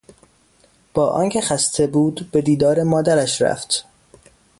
با 0.93 1.09
آنکه 1.09 1.41
خسته 1.41 1.87
بود 1.87 2.31
به 2.31 2.41
دیدار 2.41 2.83
مادرش 2.83 3.41
رفت. 3.41 3.85